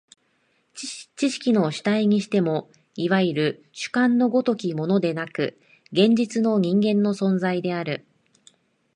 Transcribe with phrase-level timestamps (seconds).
[0.73, 5.59] 知識の主体にしても、いわゆる主観の如きものでなく、
[5.91, 8.03] 現実の人間の存在である。